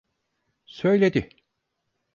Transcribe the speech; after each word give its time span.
Söyledi. 0.65 1.29